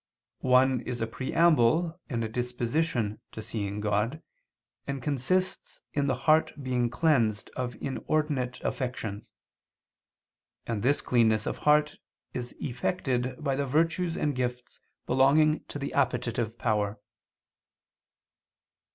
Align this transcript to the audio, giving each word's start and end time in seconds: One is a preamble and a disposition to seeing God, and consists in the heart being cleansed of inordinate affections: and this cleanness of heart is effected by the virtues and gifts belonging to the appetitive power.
One 0.49 0.79
is 0.81 0.99
a 0.99 1.05
preamble 1.05 1.99
and 2.09 2.23
a 2.23 2.27
disposition 2.27 3.21
to 3.33 3.43
seeing 3.43 3.79
God, 3.81 4.23
and 4.87 4.99
consists 4.99 5.83
in 5.93 6.07
the 6.07 6.15
heart 6.25 6.53
being 6.63 6.89
cleansed 6.89 7.51
of 7.55 7.75
inordinate 7.79 8.59
affections: 8.63 9.31
and 10.65 10.81
this 10.81 11.01
cleanness 11.01 11.45
of 11.45 11.59
heart 11.69 11.97
is 12.33 12.55
effected 12.59 13.43
by 13.43 13.55
the 13.55 13.67
virtues 13.67 14.17
and 14.17 14.35
gifts 14.35 14.79
belonging 15.05 15.65
to 15.65 15.77
the 15.77 15.93
appetitive 15.93 16.57
power. 16.57 16.99